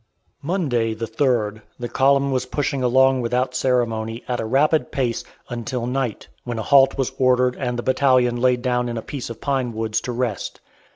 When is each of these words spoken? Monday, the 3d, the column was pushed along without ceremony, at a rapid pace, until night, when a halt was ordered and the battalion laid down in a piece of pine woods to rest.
Monday, 0.41 0.95
the 0.95 1.05
3d, 1.05 1.61
the 1.77 1.87
column 1.87 2.31
was 2.31 2.47
pushed 2.47 2.73
along 2.73 3.21
without 3.21 3.53
ceremony, 3.53 4.23
at 4.27 4.39
a 4.39 4.45
rapid 4.47 4.91
pace, 4.91 5.23
until 5.47 5.85
night, 5.85 6.27
when 6.43 6.57
a 6.57 6.63
halt 6.63 6.97
was 6.97 7.11
ordered 7.19 7.55
and 7.55 7.77
the 7.77 7.83
battalion 7.83 8.37
laid 8.37 8.63
down 8.63 8.89
in 8.89 8.97
a 8.97 9.03
piece 9.03 9.29
of 9.29 9.39
pine 9.39 9.73
woods 9.73 10.01
to 10.01 10.11
rest. 10.11 10.59